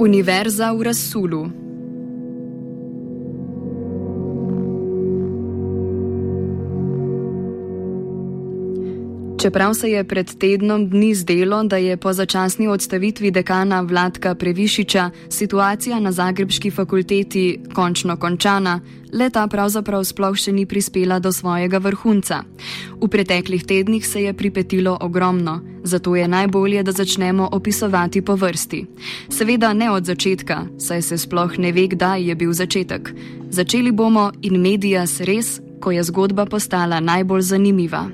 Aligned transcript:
Univerza 0.00 0.72
v 0.72 0.82
Rasulu. 0.82 1.69
Čeprav 9.40 9.74
se 9.74 9.90
je 9.90 10.04
pred 10.04 10.38
tednom 10.38 10.90
dni 10.90 11.14
zdelo, 11.14 11.62
da 11.64 11.76
je 11.76 11.96
po 11.96 12.12
začasni 12.12 12.68
odstavitvi 12.68 13.30
dekana 13.30 13.80
Vladka 13.80 14.34
Previšiča 14.34 15.10
situacija 15.28 16.00
na 16.00 16.12
Zagrebski 16.12 16.70
fakulteti 16.70 17.60
končno 17.74 18.16
končana, 18.16 18.80
leta 19.12 19.46
pravzaprav 19.46 20.04
sploh 20.04 20.36
še 20.36 20.52
ni 20.52 20.66
prispela 20.66 21.18
do 21.18 21.32
svojega 21.32 21.78
vrhunca. 21.78 22.42
V 23.00 23.08
preteklih 23.08 23.64
tednih 23.64 24.06
se 24.06 24.22
je 24.22 24.36
pripetilo 24.36 24.98
ogromno, 25.00 25.60
zato 25.84 26.16
je 26.16 26.28
najbolje, 26.28 26.82
da 26.82 26.92
začnemo 26.92 27.48
opisovati 27.52 28.22
po 28.22 28.36
vrsti. 28.36 28.84
Seveda 29.28 29.72
ne 29.72 29.90
od 29.90 30.04
začetka, 30.04 30.66
saj 30.78 31.02
se 31.02 31.18
sploh 31.18 31.58
ne 31.58 31.72
ve, 31.72 31.88
kdaj 31.88 32.28
je 32.28 32.34
bil 32.34 32.52
začetek. 32.52 33.14
Začeli 33.50 33.92
bomo 33.92 34.32
in 34.42 34.60
medijas 34.60 35.20
res, 35.20 35.60
ko 35.80 35.90
je 35.90 36.04
zgodba 36.04 36.44
postala 36.44 37.00
najbolj 37.00 37.40
zanimiva. 37.40 38.10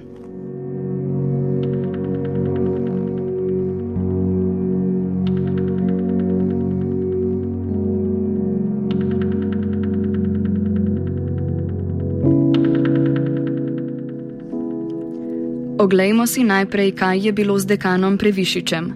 Oglejmo 15.86 16.26
si 16.26 16.42
najprej, 16.42 16.98
kaj 16.98 17.30
je 17.30 17.30
bilo 17.30 17.54
z 17.62 17.78
dekanom 17.78 18.18
Previšičem. 18.18 18.90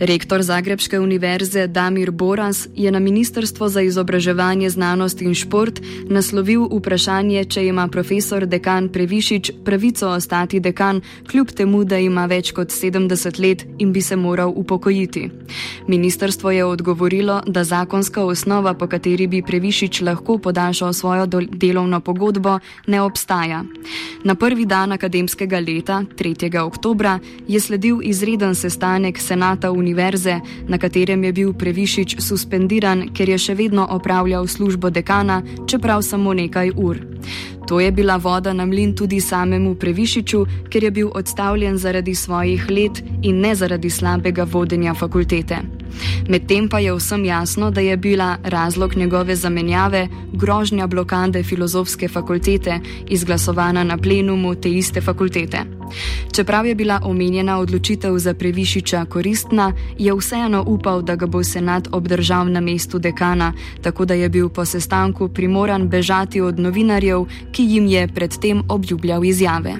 Rektor 0.00 0.42
Zagrebske 0.42 1.00
univerze 1.00 1.66
Damir 1.66 2.10
Boras 2.10 2.68
je 2.74 2.90
na 2.90 2.98
Ministrstvo 2.98 3.68
za 3.68 3.80
izobraževanje, 3.82 4.70
znanost 4.70 5.22
in 5.22 5.34
šport 5.34 5.80
naslovil 6.06 6.68
vprašanje, 6.70 7.44
če 7.44 7.64
ima 7.66 7.88
profesor 7.88 8.46
dekan 8.46 8.88
Previšič 8.88 9.50
pravico 9.64 10.08
ostati 10.08 10.60
dekan, 10.60 11.00
kljub 11.30 11.50
temu, 11.50 11.82
da 11.84 11.98
ima 11.98 12.26
več 12.26 12.52
kot 12.54 12.70
70 12.70 13.40
let 13.42 13.64
in 13.78 13.92
bi 13.92 14.00
se 14.00 14.16
moral 14.16 14.52
upokojiti. 14.56 15.30
Ministrstvo 15.88 16.50
je 16.50 16.64
odgovorilo, 16.64 17.40
da 17.46 17.64
zakonska 17.64 18.22
osnova, 18.24 18.74
po 18.74 18.86
kateri 18.86 19.26
bi 19.26 19.42
Previšič 19.42 20.00
lahko 20.00 20.38
podaljšal 20.38 20.92
svojo 20.92 21.26
delovno 21.50 22.00
pogodbo, 22.00 22.58
ne 22.86 23.02
obstaja. 23.02 23.64
Na 24.24 24.34
prvi 24.34 24.66
dan 24.66 24.92
akademskega 24.92 25.58
leta, 25.58 26.04
3. 26.18 26.58
oktobra, 26.62 27.18
je 27.48 27.60
sledil 27.60 27.98
izreden 28.02 28.54
sestanek 28.54 29.18
senata 29.18 29.70
univerze 29.72 29.87
univerze, 29.88 30.40
na 30.68 30.78
katerem 30.78 31.24
je 31.24 31.32
bil 31.32 31.52
Previšič 31.56 32.18
suspendiran, 32.20 33.08
ker 33.16 33.32
je 33.32 33.38
še 33.40 33.54
vedno 33.56 33.86
opravljal 33.88 34.44
službo 34.46 34.92
dekana, 34.92 35.40
čeprav 35.64 36.04
samo 36.04 36.36
nekaj 36.36 36.76
ur. 36.76 37.00
To 37.68 37.80
je 37.80 37.92
bila 37.92 38.16
voda 38.16 38.52
na 38.52 38.64
mlin 38.66 38.94
tudi 38.96 39.20
samemu 39.20 39.74
Previšiču, 39.74 40.46
ker 40.70 40.84
je 40.84 40.90
bil 40.90 41.10
odstavljen 41.14 41.76
zaradi 41.78 42.14
svojih 42.14 42.70
let 42.70 43.02
in 43.22 43.40
ne 43.40 43.54
zaradi 43.54 43.90
slabega 43.90 44.44
vodenja 44.44 44.94
fakultete. 44.94 45.58
Medtem 46.28 46.68
pa 46.68 46.78
je 46.78 46.94
vsem 46.94 47.24
jasno, 47.24 47.70
da 47.70 47.80
je 47.80 47.96
bila 47.96 48.36
razlog 48.42 48.96
njegove 48.96 49.36
zamenjave 49.36 50.08
grožnja 50.32 50.86
blokade 50.86 51.42
filozofske 51.42 52.08
fakultete, 52.08 52.80
izglasovana 53.08 53.84
na 53.84 53.96
plenumu 53.96 54.54
te 54.54 54.70
iste 54.70 55.00
fakultete. 55.00 55.58
Čeprav 56.32 56.66
je 56.66 56.74
bila 56.74 57.00
omenjena 57.04 57.58
odločitev 57.58 58.18
za 58.18 58.34
Previšiča 58.34 59.04
koristna, 59.04 59.72
je 59.98 60.14
vseeno 60.14 60.64
upal, 60.66 61.02
da 61.02 61.16
ga 61.16 61.26
bo 61.26 61.42
senat 61.44 61.88
obdržal 61.92 62.52
na 62.52 62.60
mestu 62.60 62.98
dekana, 62.98 63.52
tako 63.82 64.04
da 64.04 64.14
je 64.14 64.28
bil 64.28 64.48
po 64.48 64.64
sestanku 64.64 65.28
primoran 65.28 65.88
bežati 65.88 66.40
od 66.40 66.58
novinarjev, 66.58 67.24
ki 67.58 67.64
jim 67.64 67.86
je 67.86 68.08
predtem 68.14 68.62
obljubljal 68.68 69.24
izjave. 69.24 69.72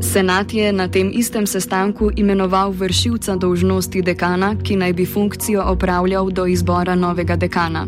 Senat 0.00 0.54
je 0.54 0.72
na 0.72 0.88
tem 0.88 1.10
istem 1.14 1.46
sestanku 1.46 2.10
imenoval 2.16 2.70
vršilca 2.70 3.36
dolžnosti 3.36 4.02
dekana, 4.02 4.54
ki 4.62 4.76
naj 4.76 4.92
bi 4.92 5.06
funkcijo 5.06 5.62
opravljal 5.62 6.30
do 6.30 6.46
izbora 6.46 6.94
novega 6.94 7.36
dekana. 7.36 7.86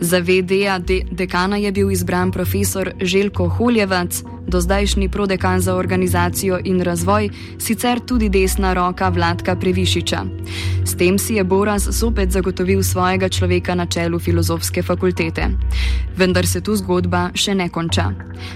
Za 0.00 0.18
VD-ja 0.18 0.78
de 0.78 1.02
dekana 1.10 1.56
je 1.56 1.72
bil 1.72 1.90
izbran 1.90 2.32
profesor 2.32 2.90
Željko 3.00 3.48
Holjevac, 3.48 4.22
do 4.48 4.60
zdajšnji 4.60 5.08
prodekan 5.08 5.60
za 5.60 5.74
organizacijo 5.74 6.58
in 6.64 6.80
razvoj, 6.80 7.28
sicer 7.58 8.00
tudi 8.00 8.28
desna 8.28 8.72
roka 8.72 9.08
Vladka 9.08 9.56
Previšiča. 9.56 10.24
S 10.84 10.96
tem 10.96 11.18
si 11.18 11.34
je 11.34 11.44
Boras 11.44 11.88
zopet 11.88 12.30
zagotovil 12.30 12.82
svojega 12.82 13.28
človeka 13.28 13.74
na 13.74 13.86
čelu 13.86 14.18
filozofske 14.18 14.82
fakultete. 14.82 15.48
Vendar 16.16 16.46
se 16.46 16.60
tu 16.60 16.76
zgodba 16.76 17.30
še 17.34 17.54
ne 17.54 17.68
konča. 17.68 18.10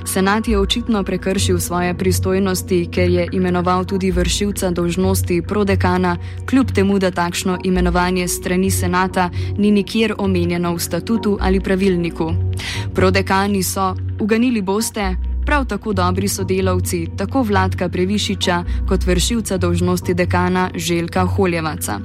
Senat 0.05 0.49
je 0.49 0.59
očitno 0.59 1.05
prekršil 1.05 1.61
svoje 1.61 1.95
pristojnosti, 1.95 2.87
ker 2.91 3.11
je 3.11 3.29
imenoval 3.33 3.85
tudi 3.85 4.11
vršilca 4.11 4.71
dolžnosti 4.71 5.43
prodekana, 5.43 6.17
kljub 6.49 6.73
temu, 6.73 6.99
da 6.99 7.11
takšno 7.11 7.59
imenovanje 7.65 8.29
strani 8.29 8.71
senata 8.71 9.31
ni 9.59 9.71
nikjer 9.71 10.15
omenjeno 10.19 10.75
v 10.75 10.81
statutu 10.81 11.39
ali 11.41 11.61
pravilniku. 11.61 12.33
Prodekani 12.95 13.63
so, 13.63 13.95
uganili 14.21 14.63
boste, 14.63 15.17
prav 15.53 15.65
tako 15.65 15.93
dobri 15.93 16.29
sodelavci 16.29 17.07
tako 17.17 17.43
Vladka 17.43 17.89
Previšiča 17.89 18.65
kot 18.89 19.07
vršilca 19.07 19.57
dolžnosti 19.57 20.15
dekana 20.15 20.71
Željka 20.75 21.27
Holjevaca. 21.27 22.01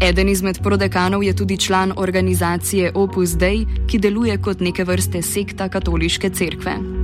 Eden 0.00 0.28
izmed 0.28 0.58
prodekanov 0.62 1.22
je 1.22 1.36
tudi 1.36 1.56
član 1.56 1.92
organizacije 1.96 2.92
Opus 2.94 3.30
Dei, 3.30 3.66
ki 3.86 3.98
deluje 3.98 4.38
kot 4.42 4.60
neke 4.60 4.84
vrste 4.84 5.22
sekta 5.22 5.68
katoliške 5.68 6.30
cerkve. 6.30 6.99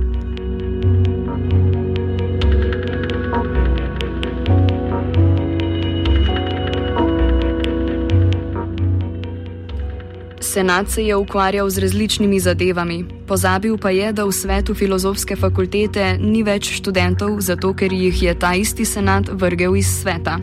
Senat 10.57 10.89
se 10.89 11.05
je 11.05 11.15
ukvarjal 11.15 11.69
z 11.69 11.77
različnimi 11.77 12.39
zadevami, 12.39 13.05
pozabil 13.27 13.77
pa 13.77 13.89
je, 13.89 14.09
da 14.13 14.25
v 14.25 14.31
svetu 14.33 14.73
filozofske 14.73 15.35
fakultete 15.37 16.17
ni 16.17 16.41
več 16.41 16.71
študentov, 16.79 17.35
zato 17.45 17.75
ker 17.77 17.93
jih 17.93 18.23
je 18.23 18.33
ta 18.33 18.55
isti 18.57 18.85
senat 18.85 19.29
vrgel 19.29 19.77
iz 19.77 19.85
sveta. 19.85 20.39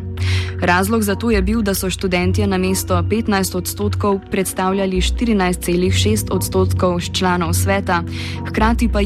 Razlog 0.62 1.02
za 1.02 1.18
to 1.18 1.30
je 1.34 1.42
bil, 1.42 1.62
da 1.66 1.74
so 1.74 1.90
študentje 1.90 2.46
na 2.46 2.58
mesto 2.62 2.94
15 2.94 3.56
odstotkov 3.56 4.20
predstavljali 4.30 5.02
14,6 5.02 6.30
odstotkov 6.30 7.00
članov 7.12 7.52
sveta, 7.52 8.04
hkrati 8.46 8.88
pa, 8.88 9.02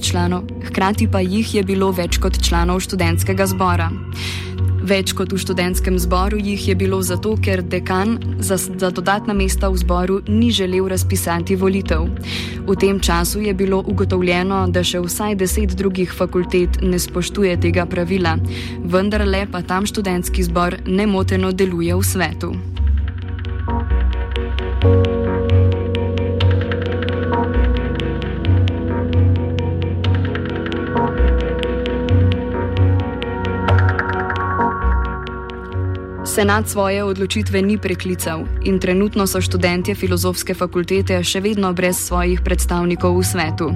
članov, 0.00 0.42
hkrati 0.64 1.08
pa 1.12 1.20
jih 1.20 1.54
je 1.54 1.62
bilo 1.62 1.92
več 1.92 2.18
kot 2.18 2.40
članov 2.40 2.80
študentskega 2.80 3.46
zbora. 3.46 3.90
Več 4.80 5.12
kot 5.12 5.32
v 5.32 5.38
študentskem 5.40 5.98
zboru 6.00 6.38
jih 6.40 6.68
je 6.68 6.74
bilo 6.74 7.02
zato, 7.04 7.34
ker 7.36 7.60
dekan 7.62 8.16
za, 8.40 8.56
za 8.56 8.88
dodatna 8.88 9.36
mesta 9.36 9.68
v 9.68 9.76
zboru 9.76 10.20
ni 10.28 10.48
želel 10.50 10.88
razpisati 10.88 11.56
volitev. 11.56 12.08
V 12.64 12.76
tem 12.80 13.00
času 13.00 13.44
je 13.44 13.54
bilo 13.54 13.82
ugotovljeno, 13.86 14.64
da 14.72 14.80
še 14.84 15.02
vsaj 15.04 15.36
deset 15.36 15.76
drugih 15.76 16.12
fakultet 16.12 16.80
ne 16.82 16.98
spoštuje 16.98 17.60
tega 17.60 17.84
pravila, 17.86 18.38
vendar 18.84 19.26
le 19.28 19.44
pa 19.52 19.60
tam 19.62 19.86
študentski 19.86 20.48
zbor 20.48 20.80
nemoteno 20.86 21.52
deluje 21.52 21.94
v 21.94 22.04
svetu. 22.04 22.54
Senat 36.40 36.68
svoje 36.68 37.04
odločitve 37.04 37.60
ni 37.60 37.76
preklical 37.76 38.48
in 38.64 38.80
trenutno 38.80 39.26
so 39.28 39.44
študentje 39.44 39.92
filozofske 39.92 40.54
fakultete 40.56 41.18
še 41.20 41.42
vedno 41.44 41.68
brez 41.76 42.00
svojih 42.00 42.40
predstavnikov 42.40 43.12
v 43.12 43.24
svetu. 43.28 43.66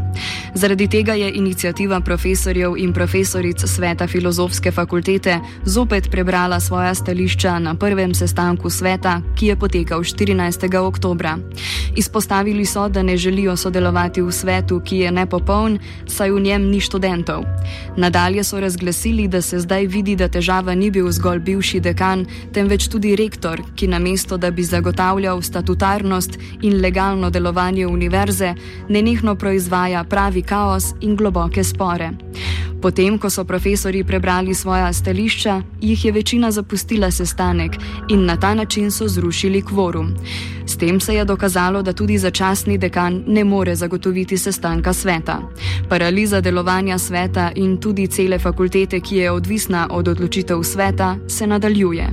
Zaradi 0.57 0.89
tega 0.89 1.13
je 1.13 1.29
inicijativa 1.29 2.01
profesorjev 2.01 2.79
in 2.81 2.95
profesoric 2.97 3.61
sveta 3.69 4.09
filozofske 4.09 4.73
fakultete 4.73 5.41
zopet 5.69 6.09
prebrala 6.09 6.57
svoja 6.57 6.95
stališča 6.95 7.59
na 7.59 7.75
prvem 7.77 8.15
sestanku 8.17 8.73
sveta, 8.73 9.21
ki 9.37 9.53
je 9.53 9.57
potekal 9.61 10.01
14. 10.01 10.65
oktobra. 10.81 11.37
Izpostavili 11.97 12.65
so, 12.65 12.89
da 12.89 13.03
ne 13.03 13.17
želijo 13.17 13.57
sodelovati 13.61 14.25
v 14.25 14.33
svetu, 14.33 14.81
ki 14.81 15.05
je 15.05 15.13
nepopoln, 15.13 15.77
saj 16.09 16.33
v 16.33 16.41
njem 16.41 16.71
ni 16.73 16.81
študentov. 16.81 17.45
Nadalje 17.97 18.45
so 18.45 18.57
razglasili, 18.61 19.29
da 19.29 19.43
se 19.43 19.61
zdaj 19.61 19.87
vidi, 19.87 20.17
da 20.17 20.33
težava 20.33 20.75
ni 20.75 20.89
bil 20.91 21.13
zgolj 21.13 21.45
bivši 21.45 21.81
dekan, 21.81 22.25
temveč 22.55 22.87
tudi 22.89 23.17
rektor, 23.17 23.61
ki 23.75 23.89
namesto 23.91 24.37
da 24.37 24.51
bi 24.51 24.63
zagotavljal 24.63 25.43
statutarnost 25.43 26.39
in 26.63 26.81
legalno 26.81 27.31
delovanje 27.31 27.87
univerze, 27.87 28.55
nenehno 28.89 29.35
proizvaja 29.35 30.05
pravi 30.05 30.43
kaos 30.43 30.93
in 31.01 31.17
globoke 31.17 31.65
spore. 31.65 32.11
Potem, 32.83 33.19
ko 33.19 33.31
so 33.31 33.45
profesori 33.45 34.05
prebrali 34.05 34.55
svoja 34.55 34.93
stališča, 34.93 35.63
jih 35.81 36.05
je 36.05 36.13
večina 36.13 36.51
zapustila 36.51 37.11
sestanek 37.11 37.79
in 38.09 38.27
na 38.27 38.37
ta 38.37 38.55
način 38.55 38.91
so 38.91 39.09
zrušili 39.09 39.63
kvorum. 39.63 40.15
S 40.75 40.77
tem 40.77 41.01
se 41.01 41.15
je 41.15 41.25
dokazalo, 41.25 41.83
da 41.83 41.93
tudi 41.93 42.19
začasni 42.19 42.79
dekan 42.79 43.23
ne 43.27 43.45
more 43.45 43.77
zagotoviti 43.77 44.39
sestanka 44.39 44.93
sveta. 44.93 45.39
Paraliza 45.89 46.41
delovanja 46.41 46.99
sveta 46.99 47.53
in 47.55 47.77
tudi 47.81 48.07
cele 48.07 48.39
fakultete, 48.39 49.01
ki 49.01 49.17
je 49.17 49.31
odvisna 49.31 49.87
od 49.91 50.09
odločitev 50.09 50.63
sveta, 50.63 51.17
se 51.29 51.47
nadaljuje. 51.47 52.09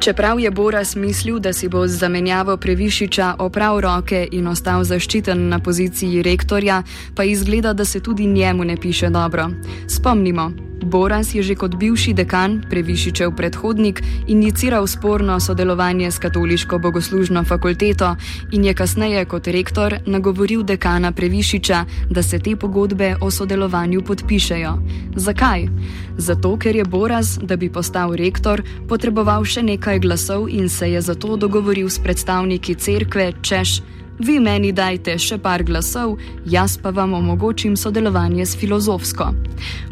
Čeprav 0.00 0.40
je 0.40 0.50
Boras 0.50 0.96
mislil, 0.96 1.38
da 1.38 1.52
si 1.52 1.68
bo 1.68 1.86
z 1.86 1.98
zamenjavo 1.98 2.56
Previšiča 2.56 3.34
oprav 3.38 3.80
roke 3.80 4.28
in 4.32 4.48
ostal 4.48 4.84
zaščiten 4.84 5.48
na 5.48 5.58
poziciji 5.58 6.22
rektorja, 6.22 6.82
pa 7.14 7.24
izgleda, 7.24 7.72
da 7.72 7.84
se 7.84 8.00
tudi 8.00 8.26
njemu 8.26 8.64
ne 8.64 8.76
piše 8.76 9.10
dobro. 9.10 9.50
Spomnimo, 9.88 10.52
Boras 10.84 11.34
je 11.34 11.42
že 11.42 11.54
kot 11.54 11.76
bivši 11.76 12.12
dekan, 12.14 12.64
previšičev 12.70 13.36
predhodnik, 13.36 14.02
iniciral 14.26 14.86
sporno 14.86 15.40
sodelovanje 15.40 16.10
s 16.10 16.18
katoliško 16.18 16.78
bogoslužno 16.78 17.44
fakulteto 17.44 18.16
in 18.52 18.64
je 18.64 18.74
kasneje 18.74 19.24
kot 19.24 19.46
rektor 19.46 19.98
nagovoril 20.06 20.62
dekana 20.62 21.12
Previšiča, 21.12 21.84
da 22.10 22.22
se 22.22 22.38
te 22.38 22.56
pogodbe 22.56 23.16
o 23.20 23.30
sodelovanju 23.30 24.02
podpišejo. 24.02 24.72
Zakaj? 25.16 25.68
Zato, 26.16 26.56
ker 26.56 26.76
je 26.76 26.84
Boras, 26.84 27.38
da 27.42 27.56
bi 27.56 27.72
postal 27.72 28.14
rektor, 28.14 28.62
potreboval 28.88 29.44
še 29.44 29.62
nekaj 29.62 29.89
glasov 29.98 30.48
in 30.48 30.68
se 30.68 30.92
je 30.92 31.00
zato 31.00 31.36
dogovoril 31.36 31.90
s 31.90 31.98
predstavniki 31.98 32.74
cerkve, 32.74 33.32
češ 33.42 33.80
vi 34.20 34.36
meni 34.40 34.72
dajte 34.72 35.16
še 35.18 35.38
par 35.40 35.62
glasov, 35.64 36.18
jaz 36.44 36.76
pa 36.78 36.92
vam 36.92 37.14
omogočim 37.16 37.76
sodelovanje 37.76 38.46
s 38.46 38.56
filozofsko. 38.56 39.30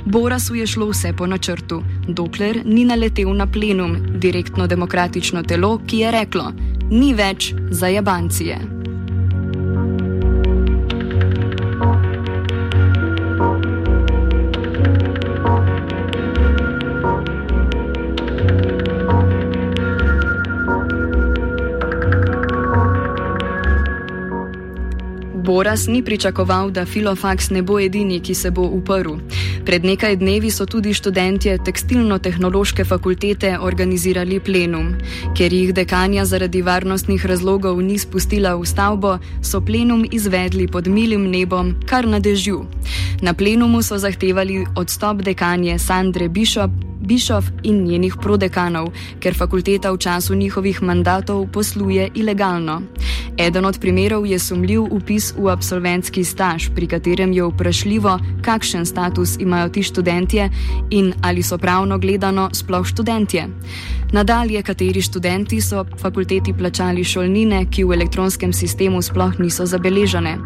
Borasu 0.05 0.55
je 0.55 0.67
šlo 0.67 0.91
vse 0.93 1.13
po 1.17 1.27
načrtu, 1.27 1.83
dokler 2.09 2.63
ni 2.65 2.85
naletel 2.85 3.33
na 3.37 3.47
plenum, 3.47 3.97
direktno 4.21 4.67
demokratično 4.67 5.43
telo, 5.43 5.79
ki 5.87 6.05
je 6.05 6.11
reklo: 6.13 6.53
Ni 6.91 7.15
več 7.15 7.55
za 7.71 7.89
Boras 25.49 25.87
ni 25.87 26.03
pričakoval, 26.05 26.71
da 26.71 26.85
Filofax 26.87 27.51
ne 27.51 27.63
bo 27.63 27.79
edini, 27.81 28.21
ki 28.21 28.35
se 28.35 28.51
bo 28.51 28.63
uprl. 28.63 29.15
Pred 29.65 29.85
nekaj 29.85 30.17
dnevi 30.21 30.51
so 30.53 30.67
tudi 30.69 30.93
študentje 30.95 31.55
tekstilno-tehnološke 31.65 32.85
fakultete 32.85 33.55
organizirali 33.59 34.41
plenum. 34.45 34.91
Ker 35.37 35.53
jih 35.53 35.73
dekanja 35.73 36.27
zaradi 36.29 36.61
varnostnih 36.63 37.25
razlogov 37.27 37.81
ni 37.81 37.97
spustila 37.99 38.53
v 38.61 38.69
stavbo, 38.69 39.15
so 39.41 39.63
plenum 39.65 40.05
izvedli 40.13 40.67
pod 40.69 40.87
milim 40.87 41.25
nebom, 41.33 41.73
kar 41.89 42.05
na 42.05 42.21
dežju. 42.21 42.67
Na 43.25 43.33
plenumu 43.33 43.81
so 43.83 43.97
zahtevali 43.97 44.67
odstop 44.77 45.25
dekanje 45.25 45.79
Sandre 45.79 46.29
Bishop, 46.29 46.71
Bišov 47.09 47.45
in 47.65 47.85
njenih 47.89 48.19
prodekanov, 48.21 48.93
ker 49.21 49.33
fakulteta 49.33 49.93
v 49.93 49.99
času 49.99 50.37
njihovih 50.37 50.83
mandatov 50.83 51.47
posluje 51.53 52.11
ilegalno. 52.15 52.83
Eden 53.39 53.65
od 53.65 53.79
primerov 53.81 54.27
je 54.27 54.39
sumljiv 54.39 54.83
upis 54.91 55.33
v 55.39 55.49
absolventski 55.49 56.25
staž, 56.25 56.69
pri 56.75 56.87
katerem 56.87 57.33
je 57.33 57.45
vprašljivo, 57.47 58.19
kakšen 58.43 58.87
status 58.87 59.37
imajo 59.39 59.69
ti 59.69 59.83
študentje 59.83 60.51
in 60.91 61.15
ali 61.23 61.43
so 61.43 61.59
pravno 61.59 61.99
gledano 61.99 62.51
sploh 62.53 62.87
študentje. 62.87 63.49
Nadalje, 64.13 64.63
kateri 64.63 65.03
študenti 65.03 65.61
so 65.61 65.85
fakulteti 66.01 66.53
plačali 66.53 67.05
šolnine, 67.05 67.67
ki 67.71 67.85
v 67.85 67.93
elektronskem 67.93 68.53
sistemu 68.53 69.03
sploh 69.03 69.37
niso 69.39 69.67
zabeležene. 69.67 70.39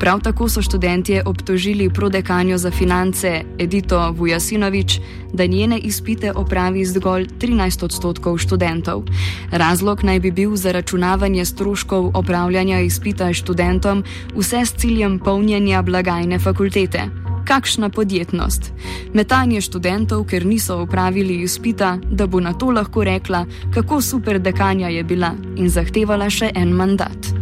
Prav 0.00 0.20
tako 0.20 0.48
so 0.48 0.62
študentje 0.62 1.22
obtožili 1.26 1.90
prodekanjo 1.90 2.58
za 2.58 2.70
finance 2.70 3.44
Edito 3.58 4.10
Vujasinovič, 4.18 4.98
da 5.32 5.46
njene 5.46 5.78
izpite 6.04 6.32
opravi 6.32 6.84
zgolj 6.84 7.28
13 7.40 7.84
odstotkov 7.84 8.36
študentov. 8.38 9.02
Razlog 9.50 10.04
naj 10.04 10.20
bi 10.20 10.30
bil 10.30 10.56
zaračunavanje 10.56 11.44
stroškov 11.44 12.10
opravljanja 12.14 12.80
izpita 12.80 13.32
študentom, 13.32 14.04
vse 14.36 14.66
s 14.66 14.74
ciljem 14.76 15.18
polnjenja 15.18 15.82
blagajne 15.82 16.38
fakultete. 16.38 17.08
Kakšna 17.48 17.88
podjetnost? 17.88 18.72
Metanje 19.14 19.60
študentov, 19.60 20.26
ker 20.28 20.44
niso 20.46 20.82
upravili 20.82 21.40
izpita, 21.40 21.96
da 22.10 22.26
bo 22.26 22.40
na 22.40 22.52
to 22.52 22.68
lahko 22.70 23.04
rekla, 23.04 23.46
kako 23.74 24.02
super 24.02 24.38
dekanja 24.38 24.88
je 24.88 25.04
bila 25.04 25.32
in 25.56 25.68
zahtevala 25.68 26.28
še 26.30 26.52
en 26.54 26.76
mandat. 26.76 27.33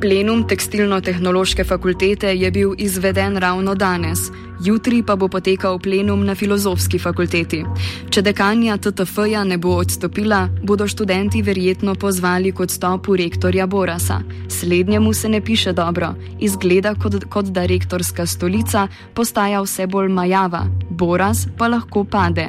Plenum 0.00 0.44
tekstilno-tehnološke 0.46 1.64
fakultete 1.64 2.28
je 2.34 2.50
bil 2.50 2.74
izveden 2.78 3.36
ravno 3.36 3.74
danes, 3.74 4.18
jutri 4.64 5.02
pa 5.02 5.16
bo 5.16 5.26
potekal 5.28 5.78
plenum 5.78 6.22
na 6.26 6.34
filozofski 6.34 6.98
fakulteti. 7.02 7.64
Če 8.10 8.22
dekanja 8.22 8.76
TTF-ja 8.78 9.42
ne 9.44 9.58
bo 9.58 9.72
odstopila, 9.82 10.44
bodo 10.62 10.86
študenti 10.86 11.42
verjetno 11.42 11.96
pozvali 11.98 12.52
k 12.52 12.62
odstopu 12.62 13.16
rektorja 13.16 13.66
Borasa. 13.66 14.20
Slednjemu 14.48 15.12
se 15.12 15.28
ne 15.28 15.40
piše 15.40 15.72
dobro, 15.72 16.12
izgleda 16.38 16.94
kot, 16.94 17.24
kot 17.24 17.50
da 17.50 17.66
rektorska 17.66 18.26
stolica 18.26 18.86
postaja 19.14 19.64
vse 19.66 19.86
bolj 19.86 20.08
majava, 20.14 20.62
Boras 20.90 21.48
pa 21.58 21.68
lahko 21.68 22.04
pade. 22.04 22.48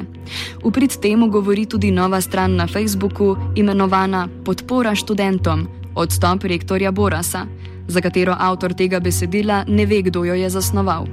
V 0.62 0.70
prid 0.70 1.00
temu 1.02 1.26
govori 1.26 1.66
tudi 1.66 1.90
nova 1.90 2.20
stran 2.20 2.54
na 2.56 2.66
Facebooku, 2.66 3.36
imenovana 3.56 4.28
Podpora 4.44 4.94
študentom 4.94 5.79
odstop 5.94 6.44
rektorja 6.44 6.90
Borasa, 6.92 7.46
za 7.88 8.00
katero 8.00 8.36
avtor 8.38 8.74
tega 8.74 9.00
besedila 9.00 9.64
ne 9.68 9.86
ve, 9.86 10.02
kdo 10.02 10.24
jo 10.24 10.34
je 10.34 10.50
zasnoval. 10.50 11.06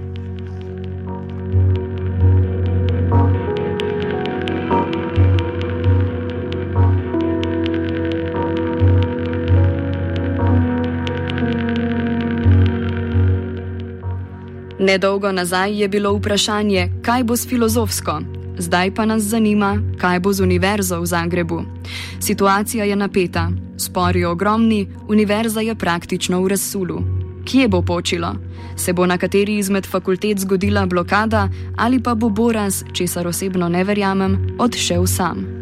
Nedolgo 14.80 15.32
nazaj 15.32 15.82
je 15.82 15.88
bilo 15.88 16.14
vprašanje, 16.14 16.90
kaj 17.02 17.24
bo 17.24 17.36
s 17.36 17.48
filozofsko, 17.48 18.22
zdaj 18.58 18.92
pa 18.96 19.06
nas 19.06 19.24
zanima, 19.24 19.82
kaj 19.98 20.20
bo 20.20 20.34
z 20.34 20.44
univerzo 20.44 21.00
v 21.02 21.06
Zagrebu. 21.06 21.62
Situacija 22.20 22.86
je 22.86 22.96
napeta, 22.96 23.50
spori 23.78 24.26
ogromni, 24.26 24.88
univerza 25.08 25.62
je 25.62 25.76
praktično 25.76 26.42
v 26.42 26.48
razsulu. 26.48 27.02
Kje 27.46 27.68
bo 27.68 27.82
počilo? 27.82 28.36
Se 28.76 28.94
bo 28.94 29.06
na 29.06 29.18
kateri 29.18 29.58
izmed 29.58 29.86
fakultet 29.86 30.40
zgodila 30.40 30.86
blokada 30.86 31.50
ali 31.76 32.04
pa 32.04 32.16
bo 32.16 32.30
Boras, 32.30 32.84
česar 32.94 33.28
osebno 33.28 33.70
ne 33.70 33.84
verjamem, 33.84 34.56
odšel 34.60 35.08
sam? 35.08 35.57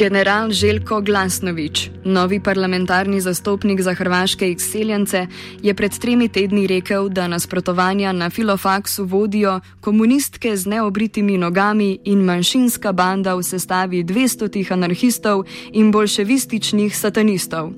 General 0.00 0.50
Željko 0.50 1.00
Glasnovič, 1.00 1.90
novi 2.04 2.40
parlamentarni 2.40 3.20
zastopnik 3.20 3.80
za 3.80 3.94
hrvaške 3.94 4.50
izseljence, 4.50 5.26
je 5.62 5.74
pred 5.74 5.98
tremi 5.98 6.28
tedni 6.28 6.66
rekel, 6.66 7.08
da 7.08 7.28
nasprotovanja 7.28 8.12
na 8.12 8.30
filofaksu 8.30 9.04
vodijo 9.04 9.60
komunistke 9.80 10.56
z 10.56 10.66
neobritimi 10.66 11.38
nogami 11.38 11.98
in 12.04 12.24
manjšinska 12.24 12.92
banda 12.92 13.34
v 13.34 13.42
sestavi 13.42 14.04
200 14.04 14.72
anarhistov 14.72 15.44
in 15.72 15.92
bolševističnih 15.92 16.96
satanistov. 16.96 17.70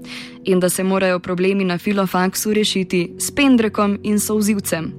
In 0.45 0.61
da 0.61 0.69
se 0.69 0.85
morajo 0.85 1.19
problemi 1.19 1.65
na 1.65 1.79
filofaksu 1.79 2.55
rešiti 2.55 3.15
s 3.19 3.31
pendrekom 3.31 3.99
in 4.03 4.21
souzivcem. 4.21 4.93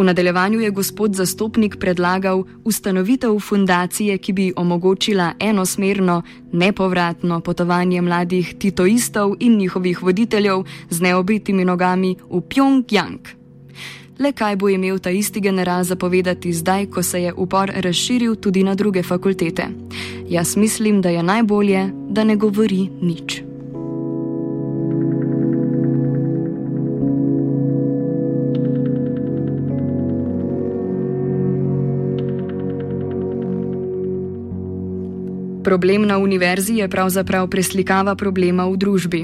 V 0.00 0.04
nadaljevanju 0.04 0.60
je 0.60 0.70
gospod 0.70 1.14
zastopnik 1.14 1.76
predlagal 1.76 2.44
ustanovitev 2.64 3.38
fundacije, 3.38 4.18
ki 4.18 4.32
bi 4.32 4.52
omogočila 4.56 5.32
enosmerno, 5.38 6.22
nepovratno 6.52 7.40
potovanje 7.40 8.00
mladih 8.00 8.54
titoistov 8.58 9.34
in 9.40 9.58
njihovih 9.58 10.02
voditeljev 10.02 10.64
z 10.90 11.00
neobitimi 11.00 11.64
nogami 11.64 12.16
v 12.30 12.40
Pjongjang. 12.40 13.20
Le 14.18 14.32
kaj 14.32 14.56
bo 14.56 14.68
imel 14.68 14.98
ta 14.98 15.10
isti 15.10 15.40
general 15.40 15.84
zapovedati 15.84 16.52
zdaj, 16.52 16.86
ko 16.86 17.02
se 17.02 17.22
je 17.22 17.34
upor 17.36 17.72
razširil 17.76 18.36
tudi 18.36 18.64
na 18.64 18.74
druge 18.74 19.02
fakultete? 19.02 19.68
Jaz 20.28 20.56
mislim, 20.56 21.02
da 21.02 21.08
je 21.08 21.22
najbolje, 21.22 21.90
da 22.08 22.24
ne 22.24 22.36
govori 22.36 22.88
nič. 23.02 23.49
Problem 35.70 36.02
na 36.06 36.18
univerzi 36.18 36.74
je 36.82 36.88
pravzaprav 36.88 37.46
preslikava 37.46 38.16
problema 38.18 38.64
v 38.66 38.76
družbi. 38.76 39.20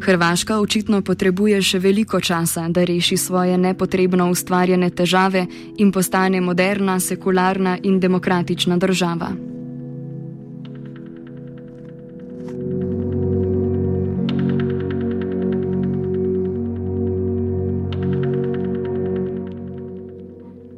Hrvaška 0.00 0.60
očitno 0.62 1.00
potrebuje 1.02 1.58
še 1.62 1.80
veliko 1.82 2.20
časa, 2.22 2.68
da 2.70 2.84
reši 2.86 3.16
svoje 3.18 3.58
nepotrebno 3.58 4.28
ustvarjene 4.30 4.92
težave 4.94 5.42
in 5.82 5.90
postane 5.90 6.38
moderna, 6.40 7.00
sekularna 7.00 7.78
in 7.82 7.98
demokratična 7.98 8.78
država. 8.78 9.34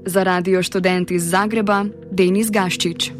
Za 0.06 0.22
radio 0.24 0.62
študenti 0.62 1.14
iz 1.14 1.28
Zagreba, 1.28 1.84
Denis 2.10 2.48
Gaščič. 2.50 3.19